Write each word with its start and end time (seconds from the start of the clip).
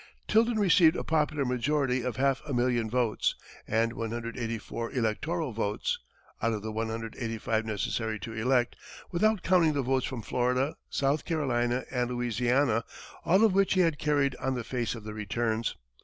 Tilden 0.27 0.57
received 0.57 0.95
a 0.95 1.03
popular 1.03 1.45
majority 1.45 2.01
of 2.01 2.15
half 2.15 2.41
a 2.47 2.55
million 2.55 2.89
votes, 2.89 3.35
and 3.67 3.93
184 3.93 4.91
electoral 4.93 5.51
votes, 5.51 5.99
out 6.41 6.53
of 6.53 6.63
the 6.63 6.71
185 6.71 7.67
necessary 7.67 8.17
to 8.21 8.33
elect, 8.33 8.75
without 9.11 9.43
counting 9.43 9.73
the 9.73 9.83
votes 9.83 10.07
from 10.07 10.23
Florida, 10.23 10.75
South 10.89 11.23
Carolina 11.23 11.83
and 11.91 12.09
Louisiana, 12.09 12.83
all 13.25 13.43
of 13.43 13.53
which 13.53 13.75
he 13.75 13.81
had 13.81 13.99
carried 13.99 14.35
on 14.37 14.55
the 14.55 14.63
face 14.63 14.95
of 14.95 15.03
the 15.03 15.13
returns. 15.13 15.75